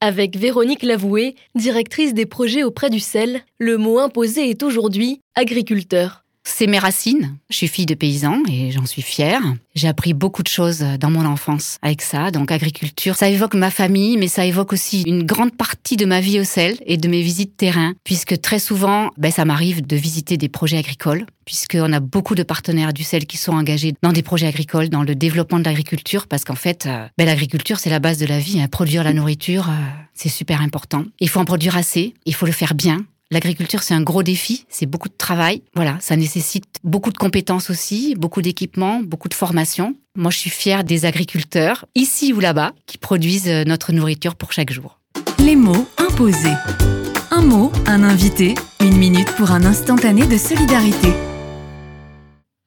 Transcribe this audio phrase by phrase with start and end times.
[0.00, 6.24] Avec Véronique Lavoué, directrice des projets auprès du sel, le mot imposé est aujourd'hui agriculteur.
[6.50, 7.36] C'est mes racines.
[7.50, 9.40] Je suis fille de paysan et j'en suis fière.
[9.74, 12.30] J'ai appris beaucoup de choses dans mon enfance avec ça.
[12.30, 16.20] Donc agriculture, ça évoque ma famille, mais ça évoque aussi une grande partie de ma
[16.20, 19.94] vie au sel et de mes visites terrain, puisque très souvent, ben, ça m'arrive de
[19.94, 24.12] visiter des projets agricoles, puisqu'on a beaucoup de partenaires du sel qui sont engagés dans
[24.12, 27.90] des projets agricoles, dans le développement de l'agriculture, parce qu'en fait, euh, ben, l'agriculture, c'est
[27.90, 28.60] la base de la vie.
[28.60, 28.68] Hein.
[28.68, 29.74] Produire la nourriture, euh,
[30.14, 31.04] c'est super important.
[31.20, 34.64] Il faut en produire assez, il faut le faire bien, L'agriculture, c'est un gros défi,
[34.70, 35.62] c'est beaucoup de travail.
[35.74, 39.94] Voilà, ça nécessite beaucoup de compétences aussi, beaucoup d'équipements, beaucoup de formation.
[40.16, 44.52] Moi, je suis fière des agriculteurs, ici ou là-bas, qui produisent euh, notre nourriture pour
[44.52, 44.98] chaque jour.
[45.40, 46.54] Les mots imposés.
[47.30, 51.12] Un mot, un invité, une minute pour un instantané de solidarité.